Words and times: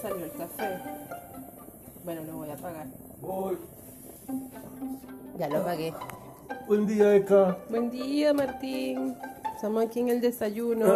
salió 0.00 0.24
el 0.24 0.32
café. 0.32 0.78
Bueno, 2.04 2.22
lo 2.24 2.36
voy 2.36 2.50
a 2.50 2.54
apagar. 2.54 2.86
Voy. 3.20 3.56
Ya 5.38 5.48
lo 5.48 5.58
apagué. 5.58 5.92
Buen 6.66 6.86
día, 6.86 7.14
Eka. 7.16 7.58
Buen 7.68 7.90
día, 7.90 8.32
Martín. 8.32 9.14
Estamos 9.54 9.84
aquí 9.84 10.00
en 10.00 10.08
el 10.08 10.20
desayuno. 10.20 10.86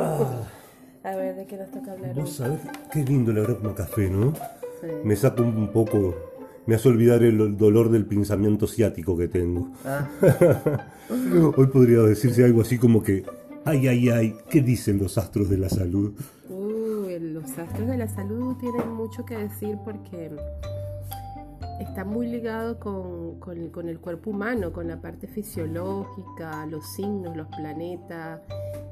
A 1.03 1.17
ver, 1.17 1.37
¿de 1.37 1.47
qué 1.47 1.59
nos 1.59 1.71
toca 1.71 1.93
hablar 1.93 2.15
Vos 2.15 2.33
sabés 2.33 2.61
qué 2.91 3.05
lindo 3.05 3.31
el 3.31 3.39
aroma 3.39 3.75
café, 3.75 4.09
¿no? 4.09 4.33
Sí. 4.81 4.87
Me 5.05 5.15
saca 5.17 5.43
un 5.43 5.71
poco, 5.71 6.15
me 6.65 6.75
hace 6.75 6.89
olvidar 6.89 7.23
el 7.23 7.59
dolor 7.59 7.91
del 7.91 8.07
pensamiento 8.07 8.67
ciático 8.67 9.17
que 9.17 9.29
tengo. 9.29 9.71
Ah, 9.85 10.09
Hoy 11.57 11.67
podría 11.67 12.01
decirse 12.01 12.43
algo 12.43 12.63
así 12.63 12.79
como 12.79 13.03
que, 13.03 13.25
ay, 13.67 13.87
ay, 13.87 14.09
ay, 14.09 14.37
¿qué 14.49 14.63
dicen 14.63 14.99
los 14.99 15.19
astros 15.19 15.51
de 15.51 15.59
la 15.59 15.69
salud? 15.69 16.15
Astros 17.59 17.89
de 17.89 17.97
la 17.97 18.09
salud 18.09 18.57
tienen 18.57 18.93
mucho 18.95 19.25
que 19.25 19.37
decir 19.37 19.79
porque 19.85 20.35
está 21.81 22.05
muy 22.05 22.29
ligado 22.29 22.79
con, 22.79 23.39
con 23.41 23.57
el- 23.59 23.71
con 23.71 23.89
el 23.89 24.01
cuerpo 24.01 24.31
humano, 24.31 24.73
con 24.73 24.87
la 24.89 25.01
parte 25.01 25.27
fisiológica, 25.27 26.67
los 26.67 26.87
signos, 26.95 27.37
los 27.37 27.49
planetas, 27.49 28.41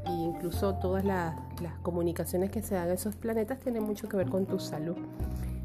e 0.04 0.10
incluso 0.12 0.74
todas 0.76 1.04
las, 1.04 1.34
las 1.60 1.74
comunicaciones 1.78 2.50
que 2.50 2.60
se 2.62 2.74
dan 2.74 2.88
en 2.88 2.94
esos 2.94 3.14
planetas 3.16 3.58
tienen 3.60 3.84
mucho 3.84 4.08
que 4.08 4.16
ver 4.16 4.28
con 4.28 4.46
tu 4.46 4.58
salud, 4.58 4.96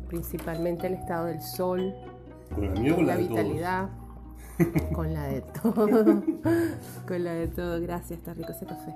principalmente 0.08 0.88
el 0.88 0.94
estado 0.94 1.26
del 1.26 1.42
sol, 1.42 1.94
Con 2.54 2.66
la 2.66 2.80
mía 2.80 2.94
o 2.94 2.96
con 2.98 3.06
la 3.08 3.16
la 3.16 3.18
de 3.22 3.28
todos? 3.28 3.38
vitalidad, 3.44 3.90
con 4.94 5.14
la 5.14 5.24
de 5.28 5.42
todo, 5.42 6.24
con 7.08 7.24
la 7.24 7.34
de 7.34 7.48
todo. 7.48 7.82
Gracias, 7.82 8.20
está 8.20 8.34
rico 8.34 8.52
ese 8.52 8.66
café. 8.66 8.94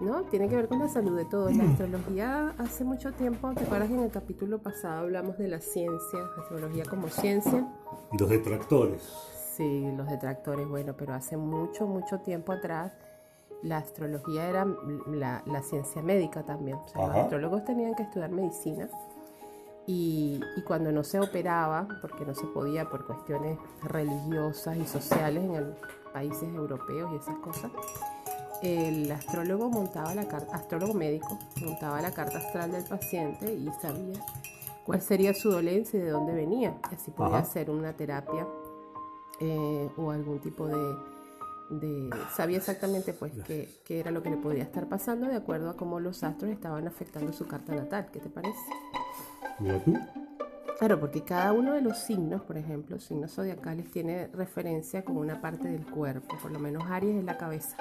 ¿No? 0.00 0.22
Tiene 0.24 0.48
que 0.48 0.56
ver 0.56 0.68
con 0.68 0.78
la 0.78 0.88
salud 0.88 1.16
de 1.16 1.24
todos. 1.24 1.54
La 1.56 1.64
astrología 1.64 2.54
hace 2.58 2.84
mucho 2.84 3.12
tiempo, 3.12 3.50
¿te 3.54 3.64
acuerdas 3.64 3.88
que 3.88 3.94
en 3.94 4.02
el 4.02 4.10
capítulo 4.10 4.58
pasado 4.58 5.00
hablamos 5.00 5.38
de 5.38 5.48
la 5.48 5.60
ciencia, 5.60 6.20
astrología 6.38 6.84
como 6.84 7.08
ciencia? 7.08 7.66
Y 8.12 8.18
los 8.18 8.28
detractores. 8.28 9.02
Sí, 9.54 9.90
los 9.96 10.06
detractores, 10.06 10.68
bueno, 10.68 10.94
pero 10.98 11.14
hace 11.14 11.38
mucho, 11.38 11.86
mucho 11.86 12.18
tiempo 12.20 12.52
atrás 12.52 12.92
la 13.62 13.78
astrología 13.78 14.48
era 14.50 14.66
la, 15.06 15.42
la 15.46 15.62
ciencia 15.62 16.02
médica 16.02 16.42
también. 16.44 16.76
O 16.76 16.88
sea, 16.88 17.06
los 17.06 17.16
astrólogos 17.16 17.64
tenían 17.64 17.94
que 17.94 18.02
estudiar 18.02 18.30
medicina 18.30 18.90
y, 19.86 20.40
y 20.58 20.62
cuando 20.62 20.92
no 20.92 21.04
se 21.04 21.20
operaba, 21.20 21.88
porque 22.02 22.26
no 22.26 22.34
se 22.34 22.44
podía 22.48 22.84
por 22.90 23.06
cuestiones 23.06 23.58
religiosas 23.82 24.76
y 24.76 24.84
sociales 24.86 25.42
en 25.42 25.54
el- 25.54 25.74
países 26.12 26.48
europeos 26.54 27.10
y 27.12 27.16
esas 27.16 27.36
cosas, 27.40 27.70
el 28.62 29.10
astrólogo 29.12 29.68
montaba 29.70 30.14
la 30.14 30.26
carta, 30.26 30.56
astrólogo 30.56 30.94
médico 30.94 31.38
montaba 31.64 32.00
la 32.00 32.12
carta 32.12 32.38
astral 32.38 32.72
del 32.72 32.84
paciente 32.84 33.52
y 33.52 33.68
sabía 33.80 34.20
cuál 34.84 35.00
sería 35.02 35.34
su 35.34 35.50
dolencia 35.50 35.98
y 35.98 36.02
de 36.02 36.10
dónde 36.10 36.32
venía. 36.32 36.76
Y 36.90 36.94
así 36.94 37.10
podía 37.10 37.38
Ajá. 37.38 37.46
hacer 37.46 37.70
una 37.70 37.92
terapia 37.94 38.46
eh, 39.40 39.88
o 39.96 40.10
algún 40.10 40.40
tipo 40.40 40.66
de, 40.68 40.96
de- 41.70 42.10
sabía 42.34 42.58
exactamente 42.58 43.12
pues 43.12 43.32
qué, 43.46 43.68
qué 43.84 44.00
era 44.00 44.10
lo 44.10 44.22
que 44.22 44.30
le 44.30 44.36
podía 44.36 44.62
estar 44.62 44.88
pasando 44.88 45.26
de 45.26 45.36
acuerdo 45.36 45.70
a 45.70 45.76
cómo 45.76 46.00
los 46.00 46.22
astros 46.24 46.50
estaban 46.50 46.86
afectando 46.88 47.32
su 47.32 47.46
carta 47.46 47.74
natal. 47.74 48.08
¿Qué 48.12 48.20
te 48.20 48.28
parece? 48.30 48.58
Mira 49.58 49.78
tú. 49.84 49.94
Claro, 50.78 51.00
porque 51.00 51.22
cada 51.22 51.54
uno 51.54 51.72
de 51.72 51.80
los 51.80 51.96
signos, 51.98 52.42
por 52.42 52.58
ejemplo, 52.58 52.98
signos 53.00 53.32
zodiacales, 53.34 53.90
tiene 53.90 54.26
referencia 54.28 55.02
con 55.04 55.16
una 55.16 55.40
parte 55.40 55.68
del 55.68 55.86
cuerpo. 55.86 56.36
Por 56.42 56.50
lo 56.50 56.58
menos 56.58 56.84
Aries 56.90 57.16
es 57.16 57.24
la 57.24 57.38
cabeza. 57.38 57.76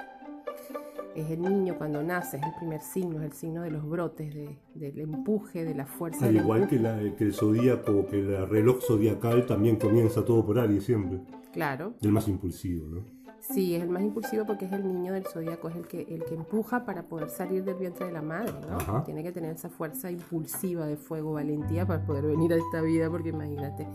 Es 1.15 1.31
el 1.31 1.41
niño 1.41 1.75
cuando 1.77 2.03
nace, 2.03 2.37
es 2.37 2.43
el 2.43 2.53
primer 2.59 2.81
signo, 2.81 3.19
es 3.19 3.25
el 3.25 3.31
signo 3.33 3.61
de 3.61 3.71
los 3.71 3.87
brotes, 3.87 4.33
de- 4.33 4.57
del 4.75 4.99
empuje, 4.99 5.63
de 5.63 5.73
la 5.73 5.85
fuerza 5.85 6.25
Al 6.25 6.35
igual 6.35 6.67
que, 6.67 6.77
la- 6.77 6.99
que 7.15 7.23
el 7.23 7.33
zodíaco, 7.33 8.05
que 8.07 8.19
el 8.19 8.47
reloj 8.49 8.81
zodiacal 8.85 9.45
también 9.45 9.77
comienza 9.77 10.25
todo 10.25 10.45
por 10.45 10.59
Aries 10.59 10.83
siempre. 10.83 11.21
Claro, 11.53 11.93
El 12.01 12.11
más 12.11 12.27
impulsivo, 12.27 12.87
¿no? 12.87 13.01
sí, 13.39 13.75
es 13.75 13.83
el 13.83 13.89
más 13.89 14.01
impulsivo 14.01 14.43
porque 14.45 14.65
es 14.65 14.71
el 14.73 14.85
niño 14.87 15.13
del 15.13 15.23
zodíaco, 15.25 15.69
es 15.69 15.75
el 15.77 15.87
que, 15.87 16.01
el 16.01 16.25
que 16.25 16.33
empuja 16.35 16.83
para 16.83 17.03
poder 17.03 17.29
salir 17.29 17.63
del 17.63 17.75
vientre 17.75 18.07
de 18.07 18.11
la 18.11 18.21
madre, 18.23 18.51
¿no? 18.67 18.75
Ajá. 18.77 19.03
Tiene 19.05 19.21
que 19.23 19.31
tener 19.31 19.51
esa 19.55 19.69
fuerza 19.69 20.09
impulsiva 20.11 20.85
de 20.87 20.97
fuego, 20.97 21.33
valentía 21.33 21.85
para 21.85 22.03
poder 22.05 22.25
venir 22.25 22.51
a 22.53 22.57
esta 22.57 22.81
vida, 22.81 23.09
porque 23.09 23.29
imagínate, 23.29 23.87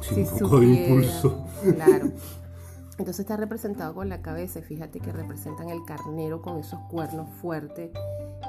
Sí, 0.00 0.24
si 0.26 0.32
un 0.32 0.38
poco 0.40 0.60
de 0.60 0.66
impulso. 0.66 1.44
Claro. 1.74 2.10
Entonces 2.98 3.20
está 3.20 3.36
representado 3.36 3.94
con 3.94 4.08
la 4.08 4.22
cabeza. 4.22 4.62
Fíjate 4.62 5.00
que 5.00 5.12
representan 5.12 5.68
el 5.68 5.84
carnero 5.84 6.40
con 6.40 6.58
esos 6.58 6.80
cuernos 6.88 7.28
fuertes 7.40 7.90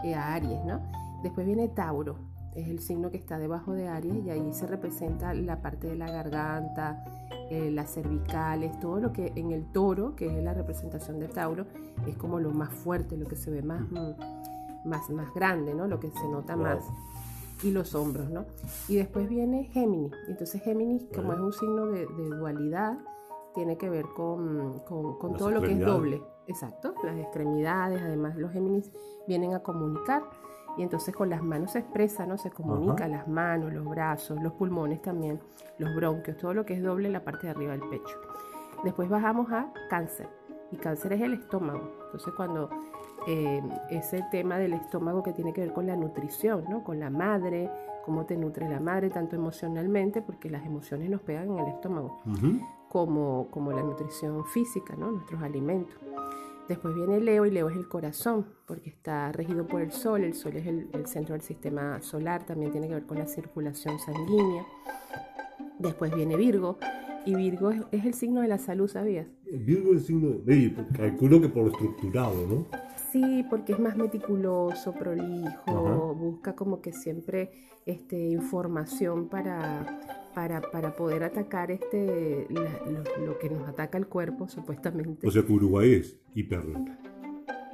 eh, 0.03 0.15
a 0.15 0.33
Aries, 0.35 0.63
¿no? 0.65 0.81
Después 1.21 1.45
viene 1.45 1.67
Tauro. 1.67 2.15
Es 2.55 2.69
el 2.69 2.79
signo 2.79 3.11
que 3.11 3.17
está 3.17 3.37
debajo 3.37 3.73
de 3.73 3.87
Aries 3.87 4.25
y 4.25 4.29
ahí 4.29 4.53
se 4.53 4.65
representa 4.65 5.33
la 5.33 5.61
parte 5.61 5.87
de 5.87 5.95
la 5.95 6.09
garganta, 6.09 7.03
eh, 7.51 7.69
las 7.69 7.93
cervicales, 7.93 8.79
todo 8.79 8.99
lo 8.99 9.13
que 9.13 9.31
en 9.35 9.51
el 9.51 9.65
toro, 9.71 10.15
que 10.15 10.25
es 10.25 10.43
la 10.43 10.53
representación 10.53 11.19
de 11.19 11.27
Tauro, 11.27 11.67
es 12.07 12.15
como 12.17 12.39
lo 12.39 12.51
más 12.51 12.73
fuerte, 12.73 13.15
lo 13.15 13.27
que 13.27 13.35
se 13.35 13.51
ve 13.51 13.61
más, 13.61 13.81
mm, 13.91 14.87
más, 14.89 15.09
más 15.09 15.31
grande, 15.35 15.75
¿no? 15.75 15.87
Lo 15.87 15.99
que 15.99 16.09
se 16.09 16.27
nota 16.29 16.55
más 16.55 16.83
y 17.63 17.71
los 17.71 17.93
hombros, 17.93 18.29
¿no? 18.29 18.45
Y 18.87 18.95
después 18.95 19.29
viene 19.29 19.65
Géminis. 19.65 20.13
Entonces 20.27 20.61
Géminis, 20.63 21.03
como 21.13 21.33
es 21.33 21.39
un 21.39 21.53
signo 21.53 21.87
de, 21.87 22.07
de 22.07 22.29
dualidad, 22.29 22.97
tiene 23.57 23.75
que 23.75 23.89
ver 23.89 24.05
con, 24.15 24.79
con- 24.85 25.35
todo 25.35 25.49
lo 25.49 25.61
que 25.61 25.71
es 25.73 25.79
doble. 25.79 26.21
Exacto, 26.45 26.93
las 27.03 27.17
extremidades, 27.17 27.99
además 28.01 28.35
los 28.37 28.51
Géminis 28.51 28.91
vienen 29.27 29.53
a 29.55 29.59
comunicar 29.59 30.21
y 30.77 30.83
entonces 30.83 31.15
con 31.15 31.29
las 31.29 31.41
manos 31.41 31.71
se 31.71 31.79
expresa, 31.79 32.25
¿no? 32.27 32.37
Se 32.37 32.51
comunica 32.51 33.05
Ajá. 33.05 33.07
las 33.07 33.27
manos, 33.27 33.73
los 33.73 33.83
brazos, 33.83 34.39
los 34.43 34.53
pulmones 34.53 35.01
también, 35.01 35.39
los 35.79 35.93
bronquios, 35.95 36.37
todo 36.37 36.53
lo 36.53 36.65
que 36.65 36.75
es 36.75 36.83
doble 36.83 37.07
en 37.07 37.13
la 37.13 37.23
parte 37.23 37.47
de 37.47 37.51
arriba 37.51 37.71
del 37.71 37.89
pecho. 37.89 38.15
Después 38.83 39.09
bajamos 39.09 39.51
a 39.51 39.73
cáncer 39.89 40.29
y 40.71 40.77
cáncer 40.77 41.13
es 41.13 41.21
el 41.21 41.33
estómago. 41.33 41.91
Entonces 42.05 42.31
cuando 42.35 42.69
eh, 43.27 43.61
ese 43.89 44.23
tema 44.31 44.57
del 44.59 44.73
estómago 44.73 45.23
que 45.23 45.33
tiene 45.33 45.51
que 45.51 45.61
ver 45.61 45.73
con 45.73 45.87
la 45.87 45.95
nutrición, 45.95 46.63
¿no? 46.69 46.83
Con 46.83 46.99
la 46.99 47.09
madre, 47.09 47.69
cómo 48.05 48.25
te 48.25 48.37
nutre 48.37 48.69
la 48.69 48.79
madre, 48.79 49.09
tanto 49.09 49.35
emocionalmente, 49.35 50.21
porque 50.21 50.49
las 50.49 50.63
emociones 50.65 51.09
nos 51.09 51.21
pegan 51.21 51.49
en 51.49 51.59
el 51.59 51.67
estómago, 51.67 52.19
Ujú. 52.25 52.59
Como, 52.97 53.47
como 53.51 53.71
la 53.71 53.83
nutrición 53.83 54.43
física, 54.43 54.95
¿no? 54.95 55.11
Nuestros 55.11 55.43
alimentos. 55.43 55.95
Después 56.67 56.95
viene 56.95 57.19
Leo 57.19 57.45
y 57.45 57.51
Leo 57.51 57.69
es 57.69 57.75
el 57.75 57.87
corazón, 57.87 58.47
porque 58.65 58.89
está 58.89 59.31
regido 59.31 59.67
por 59.67 59.81
el 59.81 59.91
sol, 59.91 60.23
el 60.23 60.33
sol 60.33 60.55
es 60.55 60.65
el, 60.65 60.89
el 60.93 61.05
centro 61.05 61.33
del 61.33 61.43
sistema 61.43 62.01
solar, 62.01 62.43
también 62.43 62.71
tiene 62.71 62.87
que 62.87 62.95
ver 62.95 63.05
con 63.05 63.19
la 63.19 63.27
circulación 63.27 63.99
sanguínea. 63.99 64.65
Después 65.77 66.11
viene 66.11 66.35
Virgo, 66.37 66.79
y 67.23 67.35
Virgo 67.35 67.69
es, 67.69 67.81
es 67.91 68.03
el 68.03 68.15
signo 68.15 68.41
de 68.41 68.47
la 68.47 68.57
salud, 68.57 68.87
¿sabías? 68.87 69.27
Virgo 69.45 69.91
es 69.91 69.97
el 69.97 70.03
signo 70.03 70.29
de... 70.43 70.73
Calculo 70.97 71.39
que 71.39 71.49
por 71.49 71.65
lo 71.65 71.69
estructurado, 71.69 72.47
¿no? 72.47 72.65
Sí, 73.11 73.45
porque 73.47 73.73
es 73.73 73.79
más 73.79 73.95
meticuloso, 73.95 74.91
prolijo, 74.91 75.61
Ajá. 75.67 75.95
busca 76.13 76.55
como 76.55 76.81
que 76.81 76.93
siempre 76.93 77.51
este, 77.85 78.17
información 78.29 79.29
para, 79.29 79.99
para, 80.37 80.61
para 80.61 80.95
poder 80.95 81.23
atacar 81.23 81.71
este, 81.71 82.45
la- 82.51 82.61
lo, 82.85 83.25
lo 83.25 83.39
que 83.39 83.49
nos 83.49 83.67
ataca 83.67 83.97
el 83.97 84.05
cuerpo, 84.05 84.47
supuestamente. 84.47 85.27
O 85.27 85.31
sea 85.31 85.41
que 85.43 85.51
Uruguay 85.51 85.93
es 85.95 86.15
hiper 86.35 86.61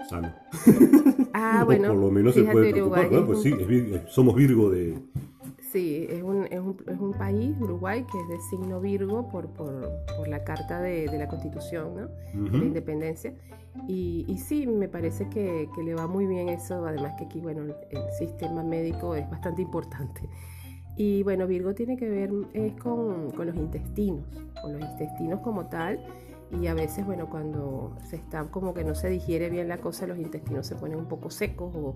sano. 0.10 0.34
ah, 1.34 1.60
O 1.64 1.66
bueno, 1.66 1.90
por 1.90 1.98
lo 1.98 2.10
menos 2.10 2.34
se 2.34 2.46
puede 2.46 2.72
preocupar. 2.72 3.10
Bueno, 3.10 3.26
pues 3.26 3.40
es 3.40 3.68
sí, 3.68 3.92
es 3.94 4.10
somos 4.14 4.36
Virgo 4.36 4.70
de... 4.70 4.98
Sí, 5.74 6.08
es 6.10 6.24
un, 6.24 6.46
es, 6.46 6.60
un, 6.62 6.78
es 6.88 6.98
un 6.98 7.12
país, 7.16 7.54
Uruguay, 7.60 8.06
que 8.10 8.18
es 8.18 8.30
de 8.30 8.40
signo 8.50 8.80
Virgo 8.80 9.28
por, 9.28 9.48
por, 9.48 9.90
por 10.16 10.30
la 10.30 10.46
carta 10.46 10.80
de, 10.80 11.08
de 11.10 11.18
la 11.18 11.28
Constitución, 11.28 11.96
¿no? 12.34 12.44
de 12.50 12.58
la 12.60 12.64
independencia. 12.64 13.34
Y, 13.90 14.24
y 14.30 14.38
sí, 14.38 14.68
me 14.68 14.88
parece 14.88 15.28
que, 15.28 15.68
que 15.76 15.84
le 15.84 15.96
va 15.96 16.08
muy 16.08 16.28
bien 16.28 16.48
eso, 16.48 16.86
además 16.86 17.16
que 17.18 17.26
aquí, 17.26 17.42
bueno, 17.42 17.64
el, 17.64 17.76
el 17.90 18.10
sistema 18.18 18.64
médico 18.64 19.16
es 19.16 19.30
bastante 19.30 19.64
importante. 19.64 20.30
Y 20.96 21.24
bueno, 21.24 21.48
Virgo 21.48 21.74
tiene 21.74 21.98
que 21.98 22.08
ver 22.08 22.32
es 22.54 22.74
con, 22.76 23.32
con 23.32 23.48
los 23.48 23.56
intestinos, 23.56 24.26
con 24.62 24.74
los 24.74 24.82
intestinos 24.92 25.40
como 25.42 25.66
tal. 25.68 26.00
Y 26.52 26.68
a 26.68 26.76
veces, 26.76 27.04
bueno, 27.06 27.30
cuando 27.30 27.96
se 28.06 28.16
está 28.16 28.44
como 28.52 28.74
que 28.76 28.84
no 28.84 28.94
se 28.94 29.10
digiere 29.10 29.50
bien 29.50 29.68
la 29.68 29.80
cosa, 29.80 30.06
los 30.06 30.20
intestinos 30.20 30.68
se 30.68 30.76
ponen 30.76 31.00
un 31.00 31.08
poco 31.08 31.32
secos 31.32 31.76
o, 31.76 31.96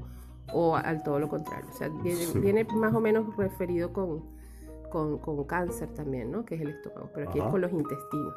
o 0.52 0.76
al 0.76 1.04
todo 1.04 1.20
lo 1.20 1.30
contrario. 1.30 1.68
O 1.70 1.74
sea, 1.74 1.90
viene, 1.90 2.18
Sí. 2.22 2.40
viene 2.40 2.64
más 2.76 2.96
o 2.96 3.00
menos 3.00 3.36
referido 3.38 3.94
con, 3.94 4.24
con, 4.90 5.20
con 5.20 5.44
cáncer 5.44 5.90
también, 5.94 6.32
¿no? 6.32 6.44
Que 6.44 6.56
es 6.56 6.62
el 6.62 6.70
estómago, 6.70 7.12
pero 7.14 7.30
aquí 7.30 7.38
es 7.40 7.46
con 7.46 7.62
los 7.62 7.72
intestinos 7.72 8.34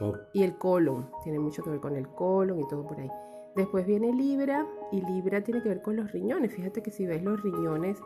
Oh, 0.00 0.14
y 0.32 0.42
el 0.42 0.58
colon, 0.58 1.06
tiene 1.22 1.38
mucho 1.38 1.62
que 1.62 1.70
ver 1.70 1.78
con 1.78 1.94
el 1.94 2.08
colon 2.08 2.58
y 2.58 2.66
todo 2.66 2.84
por 2.84 2.98
ahí. 2.98 3.10
Después 3.54 3.86
viene 3.86 4.12
Libra 4.12 4.66
y 4.90 5.00
Libra 5.02 5.42
tiene 5.44 5.62
que 5.62 5.68
ver 5.68 5.80
con 5.82 5.94
los 5.94 6.10
riñones. 6.10 6.52
Fíjate 6.52 6.82
que 6.82 6.90
si 6.90 7.06
ves 7.06 7.22
los 7.22 7.40
riñones 7.42 7.98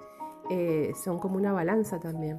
eh, 0.51 0.93
son 1.03 1.19
como 1.19 1.37
una 1.37 1.53
balanza 1.53 1.99
también. 1.99 2.39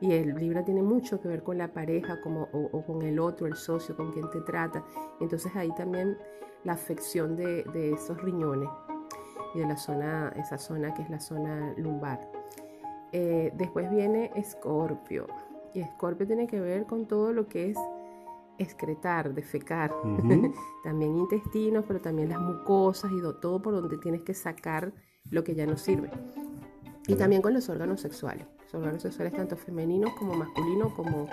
Y 0.00 0.12
el 0.12 0.34
Libra 0.34 0.64
tiene 0.64 0.82
mucho 0.82 1.20
que 1.20 1.28
ver 1.28 1.42
con 1.42 1.56
la 1.56 1.72
pareja 1.72 2.20
como, 2.20 2.48
o, 2.52 2.68
o 2.72 2.84
con 2.84 3.02
el 3.02 3.18
otro, 3.18 3.46
el 3.46 3.54
socio, 3.54 3.96
con 3.96 4.12
quien 4.12 4.28
te 4.30 4.40
trata. 4.40 4.84
Entonces 5.20 5.54
ahí 5.56 5.72
también 5.74 6.18
la 6.64 6.72
afección 6.72 7.36
de, 7.36 7.64
de 7.72 7.92
esos 7.92 8.20
riñones 8.20 8.68
y 9.54 9.60
de 9.60 9.66
la 9.66 9.76
zona, 9.76 10.32
esa 10.36 10.58
zona 10.58 10.94
que 10.94 11.02
es 11.02 11.10
la 11.10 11.20
zona 11.20 11.74
lumbar. 11.76 12.30
Eh, 13.12 13.52
después 13.56 13.90
viene 13.90 14.30
Escorpio. 14.34 15.26
Y 15.74 15.80
Escorpio 15.80 16.26
tiene 16.26 16.46
que 16.46 16.60
ver 16.60 16.86
con 16.86 17.06
todo 17.06 17.32
lo 17.32 17.46
que 17.46 17.70
es 17.70 17.78
excretar, 18.58 19.34
defecar. 19.34 19.94
también 20.84 21.16
intestinos, 21.16 21.84
pero 21.86 22.00
también 22.00 22.30
las 22.30 22.40
mucosas 22.40 23.10
y 23.12 23.20
todo 23.40 23.60
por 23.60 23.74
donde 23.74 23.98
tienes 23.98 24.22
que 24.22 24.34
sacar 24.34 24.92
lo 25.30 25.44
que 25.44 25.54
ya 25.54 25.66
no 25.66 25.76
sirve. 25.76 26.10
Y 27.06 27.14
también 27.14 27.42
con 27.42 27.52
los 27.52 27.68
órganos 27.68 28.00
sexuales. 28.00 28.46
Los 28.64 28.74
órganos 28.74 29.02
sexuales 29.02 29.34
tanto 29.34 29.56
femeninos 29.56 30.12
como 30.14 30.34
masculinos 30.34 30.92
como, 30.94 31.28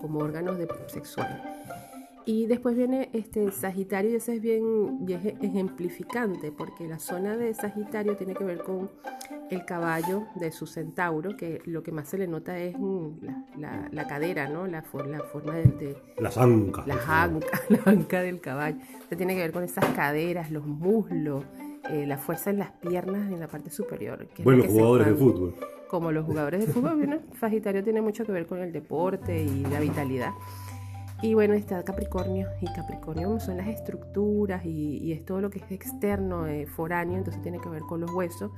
como 0.00 0.20
órganos 0.20 0.58
de, 0.58 0.66
sexuales. 0.88 1.36
Y 2.26 2.46
después 2.46 2.76
viene 2.76 3.10
este 3.12 3.50
Sagitario 3.50 4.10
y 4.10 4.14
ese 4.16 4.36
es 4.36 4.42
bien, 4.42 5.06
ejemplificante 5.40 6.52
porque 6.52 6.86
la 6.86 6.98
zona 6.98 7.36
de 7.36 7.54
Sagitario 7.54 8.16
tiene 8.16 8.34
que 8.34 8.44
ver 8.44 8.62
con 8.62 8.90
el 9.50 9.64
caballo 9.64 10.26
de 10.36 10.52
su 10.52 10.66
centauro, 10.66 11.36
que 11.36 11.60
lo 11.64 11.82
que 11.82 11.90
más 11.90 12.08
se 12.08 12.18
le 12.18 12.28
nota 12.28 12.56
es 12.58 12.76
la, 13.56 14.06
cadera, 14.06 14.48
¿no? 14.48 14.66
La, 14.66 14.84
la 15.08 15.22
forma 15.22 15.54
de, 15.54 15.96
Las 16.18 16.38
ancas. 16.38 16.86
Las 16.86 17.08
ancas, 17.08 17.60
la 17.68 17.82
anca 17.84 18.20
del 18.20 18.40
caballo. 18.40 18.78
Entonces 18.80 19.18
tiene 19.18 19.34
que 19.34 19.40
ver 19.40 19.52
con 19.52 19.64
esas 19.64 19.84
caderas, 19.96 20.50
los 20.50 20.66
muslos, 20.66 21.44
eh, 21.88 22.06
la 22.06 22.18
fuerza 22.18 22.50
en 22.50 22.58
las 22.58 22.72
piernas 22.72 23.30
en 23.30 23.40
la 23.40 23.48
parte 23.48 23.70
superior. 23.70 24.28
bueno, 24.44 24.64
jugadores 24.64 25.06
de 25.08 25.14
fútbol. 25.14 25.54
Como 25.88 26.12
los 26.12 26.24
jugadores 26.24 26.66
de 26.66 26.72
fútbol, 26.72 26.96
bueno, 26.96 27.18
Sagitario 27.40 27.82
tiene 27.82 28.00
mucho 28.00 28.24
que 28.24 28.32
ver 28.32 28.46
con 28.46 28.58
el 28.58 28.72
deporte 28.72 29.42
y 29.42 29.64
la 29.64 29.80
vitalidad. 29.80 30.32
Y 31.22 31.34
bueno, 31.34 31.52
está 31.52 31.82
Capricornio, 31.84 32.48
y 32.62 32.66
Capricornio 32.72 33.38
son 33.40 33.58
las 33.58 33.68
estructuras 33.68 34.64
y, 34.64 35.12
es 35.12 35.24
todo 35.24 35.40
lo 35.42 35.50
que 35.50 35.58
es 35.58 35.70
externo, 35.70 36.46
eh, 36.46 36.66
foráneo, 36.66 37.18
entonces 37.18 37.42
tiene 37.42 37.60
que 37.60 37.68
ver 37.68 37.82
con 37.82 38.00
los 38.00 38.10
huesos, 38.10 38.50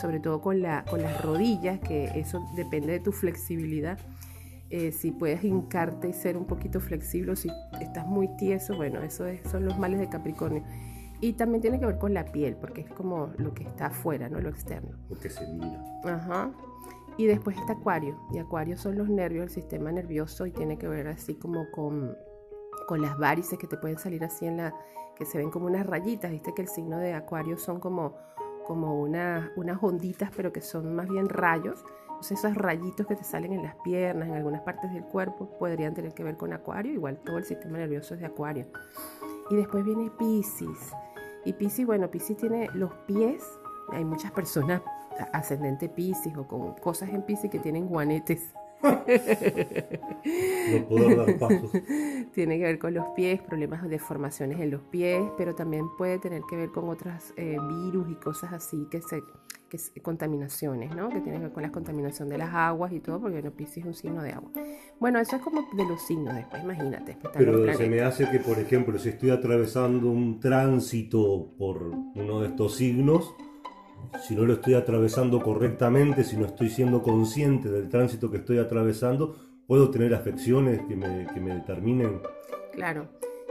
sobre 0.00 0.18
todo 0.18 0.40
con, 0.40 0.62
la, 0.62 0.84
con 0.84 1.00
las 1.00 1.20
rodillas, 1.22 1.78
que 1.78 2.06
eso 2.18 2.44
depende 2.56 2.92
de 2.92 3.00
tu 3.00 3.12
flexibilidad. 3.12 3.98
Eh, 4.70 4.90
si 4.90 5.12
puedes 5.12 5.44
hincarte 5.44 6.08
y 6.08 6.12
ser 6.12 6.36
un 6.36 6.46
poquito 6.46 6.80
flexible, 6.80 7.36
si 7.36 7.50
estás 7.80 8.06
muy 8.06 8.28
tieso, 8.36 8.74
bueno, 8.74 9.00
eso 9.02 9.26
son 9.50 9.66
los 9.66 9.78
males 9.78 10.00
de 10.00 10.08
Capricornio. 10.08 10.64
Y 11.22 11.34
también 11.34 11.62
tiene 11.62 11.78
que 11.78 11.86
ver 11.86 11.98
con 11.98 12.12
la 12.12 12.24
piel, 12.24 12.56
porque 12.56 12.80
es 12.80 12.90
como 12.90 13.30
lo 13.38 13.54
que 13.54 13.62
está 13.62 13.86
afuera, 13.86 14.28
no 14.28 14.40
lo 14.40 14.48
externo. 14.48 14.98
Lo 15.08 15.16
que 15.16 15.30
se 15.30 15.46
mira. 15.46 15.80
Ajá. 16.04 16.50
Y 17.16 17.26
después 17.26 17.56
está 17.56 17.74
Acuario. 17.74 18.18
Y 18.32 18.38
Acuario 18.38 18.76
son 18.76 18.98
los 18.98 19.08
nervios, 19.08 19.44
el 19.44 19.50
sistema 19.50 19.92
nervioso, 19.92 20.46
y 20.46 20.50
tiene 20.50 20.78
que 20.78 20.88
ver 20.88 21.06
así 21.06 21.36
como 21.36 21.70
con, 21.70 22.16
con 22.88 23.00
las 23.00 23.16
varices 23.18 23.56
que 23.56 23.68
te 23.68 23.76
pueden 23.76 24.00
salir 24.00 24.24
así 24.24 24.46
en 24.46 24.56
la. 24.56 24.74
que 25.14 25.24
se 25.24 25.38
ven 25.38 25.52
como 25.52 25.66
unas 25.66 25.86
rayitas. 25.86 26.32
Viste 26.32 26.54
que 26.54 26.62
el 26.62 26.68
signo 26.68 26.98
de 26.98 27.14
Acuario 27.14 27.56
son 27.56 27.78
como, 27.78 28.16
como 28.66 29.00
una, 29.00 29.52
unas 29.54 29.80
onditas, 29.80 30.32
pero 30.34 30.52
que 30.52 30.60
son 30.60 30.92
más 30.96 31.08
bien 31.08 31.28
rayos. 31.28 31.84
Entonces, 32.08 32.40
esos 32.40 32.56
rayitos 32.56 33.06
que 33.06 33.14
te 33.14 33.22
salen 33.22 33.52
en 33.52 33.62
las 33.62 33.76
piernas, 33.76 34.26
en 34.26 34.34
algunas 34.34 34.62
partes 34.62 34.92
del 34.92 35.04
cuerpo, 35.04 35.56
podrían 35.56 35.94
tener 35.94 36.14
que 36.14 36.24
ver 36.24 36.36
con 36.36 36.52
Acuario. 36.52 36.92
Igual 36.92 37.18
todo 37.18 37.38
el 37.38 37.44
sistema 37.44 37.78
nervioso 37.78 38.14
es 38.14 38.20
de 38.20 38.26
Acuario. 38.26 38.66
Y 39.50 39.54
después 39.54 39.84
viene 39.84 40.10
Pisces. 40.18 40.92
Y 41.44 41.52
Pisces, 41.54 41.86
bueno, 41.86 42.10
Pisces 42.10 42.36
tiene 42.36 42.68
los 42.74 42.92
pies. 43.06 43.42
Hay 43.92 44.04
muchas 44.04 44.32
personas 44.32 44.82
ascendente 45.32 45.88
Pisces 45.88 46.36
o 46.36 46.46
con 46.46 46.74
cosas 46.74 47.08
en 47.10 47.22
Pisces 47.22 47.50
que 47.50 47.58
tienen 47.58 47.86
guanetes. 47.86 48.52
no 48.82 49.04
puedo 50.88 51.24
dar 51.24 51.38
pasos. 51.38 51.70
Tiene 52.34 52.58
que 52.58 52.64
ver 52.64 52.78
con 52.80 52.94
los 52.94 53.06
pies, 53.10 53.40
problemas 53.40 53.82
de 53.82 53.90
deformaciones 53.90 54.58
en 54.58 54.72
los 54.72 54.80
pies, 54.82 55.22
pero 55.36 55.54
también 55.54 55.84
puede 55.96 56.18
tener 56.18 56.42
que 56.48 56.56
ver 56.56 56.70
con 56.70 56.88
otros 56.88 57.32
eh, 57.36 57.56
virus 57.68 58.10
y 58.10 58.16
cosas 58.16 58.52
así 58.52 58.88
que 58.90 59.00
se 59.00 59.22
que 59.72 60.02
contaminaciones, 60.02 60.94
¿no? 60.94 61.08
Que 61.08 61.20
tienen 61.20 61.40
que 61.40 61.46
ver 61.46 61.52
con 61.52 61.62
la 61.62 61.72
contaminación 61.72 62.28
de 62.28 62.36
las 62.36 62.52
aguas 62.52 62.92
y 62.92 63.00
todo, 63.00 63.18
porque 63.18 63.40
bueno, 63.40 63.56
Pisces 63.56 63.78
es 63.78 63.84
un 63.86 63.94
signo 63.94 64.22
de 64.22 64.32
agua. 64.32 64.50
Bueno, 65.00 65.18
eso 65.18 65.36
es 65.36 65.42
como 65.42 65.62
de 65.74 65.86
los 65.86 66.02
signos 66.02 66.34
después, 66.34 66.62
imagínate. 66.62 67.16
Pero 67.32 67.72
se 67.74 67.88
me 67.88 68.02
hace 68.02 68.28
que, 68.30 68.38
por 68.38 68.58
ejemplo, 68.58 68.98
si 68.98 69.08
estoy 69.08 69.30
atravesando 69.30 70.10
un 70.10 70.40
tránsito 70.40 71.54
por 71.56 71.82
uno 71.82 72.40
de 72.40 72.48
estos 72.48 72.76
signos, 72.76 73.34
si 74.20 74.34
no 74.36 74.44
lo 74.44 74.52
estoy 74.52 74.74
atravesando 74.74 75.40
correctamente, 75.40 76.22
si 76.22 76.36
no 76.36 76.44
estoy 76.44 76.68
siendo 76.68 77.02
consciente 77.02 77.70
del 77.70 77.88
tránsito 77.88 78.30
que 78.30 78.36
estoy 78.36 78.58
atravesando, 78.58 79.36
puedo 79.66 79.90
tener 79.90 80.14
afecciones 80.14 80.82
que 80.82 80.96
me, 80.96 81.26
que 81.32 81.40
me 81.40 81.54
determinen. 81.54 82.20
Claro, 82.74 83.08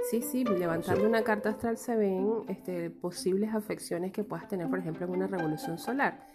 sí, 0.09 0.21
sí, 0.21 0.43
levantando 0.43 1.05
una 1.07 1.23
carta 1.23 1.49
astral 1.49 1.77
se 1.77 1.95
ven 1.95 2.43
este, 2.47 2.89
posibles 2.89 3.53
afecciones 3.53 4.11
que 4.11 4.23
puedas 4.23 4.47
tener, 4.47 4.69
por 4.69 4.79
ejemplo, 4.79 5.05
en 5.05 5.13
una 5.13 5.27
revolución 5.27 5.77
solar 5.77 6.27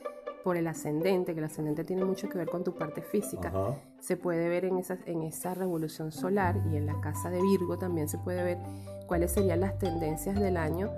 por 0.47 0.57
el 0.57 0.69
ascendente, 0.69 1.35
que 1.35 1.41
el 1.41 1.47
ascendente 1.47 1.83
tiene 1.83 2.05
mucho 2.05 2.29
que 2.29 2.39
ver 2.39 2.49
con 2.49 2.63
tu 2.63 2.73
parte 2.73 3.03
física. 3.03 3.53
Se 3.99 4.17
puede 4.17 4.49
ver 4.49 4.65
en 4.65 4.79
esa, 4.79 4.97
en 5.07 5.23
esa 5.23 5.55
revolución 5.55 6.13
solar 6.13 6.57
y 6.71 6.77
en 6.77 6.87
la 6.87 7.01
casa 7.01 7.31
de 7.31 7.43
Virgo 7.43 7.79
también 7.79 8.09
se 8.09 8.17
puede 8.17 8.45
ver 8.45 8.59
cuáles 9.09 9.33
serían 9.33 9.59
las 9.59 9.77
tendencias 9.77 10.39
del 10.39 10.57
año 10.57 10.93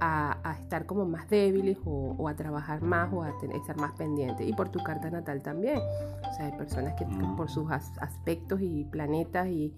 a, 0.00 0.56
estar 0.60 0.84
como 0.86 1.04
más 1.04 1.28
débiles 1.28 1.78
o, 1.84 2.28
a 2.28 2.34
trabajar 2.34 2.82
más 2.82 3.12
o 3.12 3.22
a 3.22 3.32
estar 3.54 3.76
más 3.76 3.92
pendientes. 3.92 4.48
Y 4.48 4.52
por 4.52 4.68
tu 4.70 4.82
carta 4.82 5.10
natal 5.10 5.42
también. 5.42 5.78
O 5.78 6.34
sea, 6.34 6.46
hay 6.46 6.52
personas 6.58 6.94
que 6.94 7.06
mm. 7.06 7.36
por 7.36 7.48
sus 7.48 7.70
aspectos 7.70 8.60
y 8.60 8.84
planetas 8.84 9.46
y, 9.46 9.72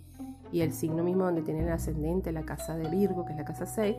y, 0.52 0.61
el 0.61 0.73
signo 0.73 1.02
mismo 1.02 1.25
donde 1.25 1.43
tienen 1.43 1.67
el 1.67 1.73
ascendente, 1.73 2.32
la 2.32 2.43
casa 2.43 2.76
de 2.76 2.88
Virgo, 2.88 3.25
que 3.25 3.32
es 3.32 3.38
la 3.38 3.44
casa 3.44 3.67
6, 3.67 3.97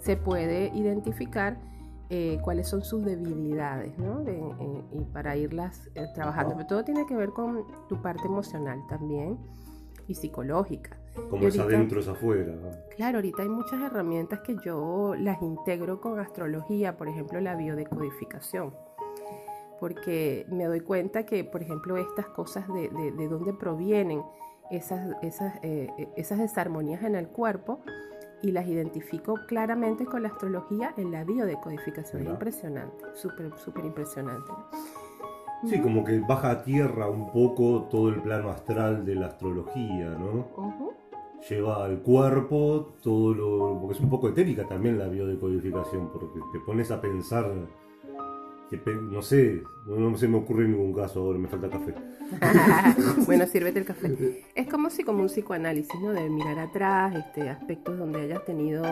se 0.00 0.16
puede 0.16 0.68
identificar 0.74 1.58
eh, 2.08 2.38
cuáles 2.42 2.68
son 2.68 2.82
sus 2.82 3.04
debilidades, 3.04 3.96
¿no? 3.98 4.24
y 4.92 5.04
para 5.12 5.36
irlas 5.36 5.88
eh, 5.94 6.06
trabajando. 6.14 6.54
Pero 6.56 6.66
todo 6.66 6.84
tiene 6.84 7.06
que 7.06 7.14
ver 7.14 7.30
con 7.30 7.64
tu 7.88 8.02
parte 8.02 8.26
emocional 8.26 8.80
también 8.88 9.38
y 10.08 10.14
psicológica. 10.14 10.96
Como 11.28 11.46
es 11.46 11.58
adentro 11.58 12.00
es 12.00 12.08
afuera. 12.08 12.52
Claro, 12.96 13.18
ahorita 13.18 13.42
hay 13.42 13.48
muchas 13.48 13.80
herramientas 13.80 14.40
que 14.40 14.56
yo 14.64 15.14
las 15.16 15.40
integro 15.42 16.00
con 16.00 16.18
astrología, 16.18 16.96
por 16.96 17.08
ejemplo 17.08 17.40
la 17.40 17.54
biodecodificación, 17.54 18.74
porque 19.78 20.46
me 20.50 20.64
doy 20.64 20.80
cuenta 20.80 21.24
que, 21.26 21.44
por 21.44 21.62
ejemplo, 21.62 21.96
estas 21.96 22.26
cosas 22.26 22.66
de, 22.68 22.90
de, 22.90 23.28
dónde 23.28 23.52
provienen 23.52 24.22
esas, 24.70 25.16
esas, 25.22 25.54
eh, 25.62 25.88
esas 26.16 26.38
desarmonías 26.38 27.02
en 27.02 27.14
el 27.14 27.28
cuerpo 27.28 27.80
y 28.42 28.52
las 28.52 28.66
identifico 28.66 29.34
claramente 29.46 30.06
con 30.06 30.22
la 30.22 30.28
astrología 30.28 30.94
en 30.96 31.10
la 31.10 31.24
biodecodificación. 31.24 32.26
Impresionante, 32.26 33.04
súper, 33.14 33.50
súper 33.58 33.84
impresionante. 33.84 34.50
Sí, 35.66 35.78
como 35.80 36.04
que 36.04 36.18
baja 36.20 36.50
a 36.50 36.62
tierra 36.62 37.08
un 37.08 37.30
poco 37.32 37.86
todo 37.90 38.08
el 38.08 38.22
plano 38.22 38.48
astral 38.48 39.04
de 39.04 39.14
la 39.14 39.26
astrología, 39.26 40.16
¿no? 40.18 40.48
Lleva 41.48 41.84
al 41.84 42.00
cuerpo 42.00 42.94
todo 43.02 43.34
lo. 43.34 43.78
porque 43.80 43.96
es 43.96 44.00
un 44.00 44.10
poco 44.10 44.28
etérica 44.28 44.66
también 44.66 44.98
la 44.98 45.08
biodecodificación, 45.08 46.10
porque 46.12 46.38
te 46.52 46.60
pones 46.60 46.90
a 46.90 47.00
pensar. 47.00 47.50
No 49.10 49.20
sé, 49.20 49.62
no, 49.86 50.16
se 50.16 50.28
me 50.28 50.36
ocurre 50.36 50.68
ningún 50.68 50.92
caso 50.92 51.20
ahora, 51.20 51.38
me 51.38 51.48
falta 51.48 51.68
café. 51.68 51.94
bueno, 53.26 53.46
sírvete 53.46 53.80
el 53.80 53.84
café. 53.84 54.44
Es 54.54 54.68
como 54.68 54.90
si 54.90 55.02
como 55.02 55.22
un 55.22 55.28
psicoanálisis, 55.28 56.00
¿no? 56.00 56.12
De 56.12 56.28
mirar 56.30 56.58
atrás, 56.58 57.16
este, 57.16 57.48
aspectos 57.48 57.98
donde 57.98 58.20
hayas 58.20 58.44
tenido 58.44 58.84